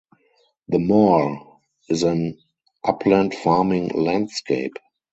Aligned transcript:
The 0.67 0.79
moor 0.79 1.59
is 1.87 2.01
an 2.01 2.39
upland 2.83 3.35
farming 3.35 3.89
landscape. 3.89 4.73